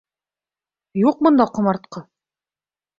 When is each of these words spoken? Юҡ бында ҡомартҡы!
Юҡ 1.01 1.21
бында 1.29 1.49
ҡомартҡы! 1.61 2.07